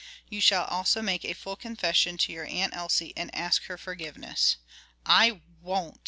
[0.31, 4.55] You shall also make a full confession to your Aunt Elsie and ask her forgiveness."
[5.05, 5.99] "I won't!"